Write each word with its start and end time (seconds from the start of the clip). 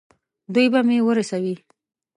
دوی 0.53 0.67
به 0.73 0.79
مې 0.87 0.97
ورسوي. 1.07 1.55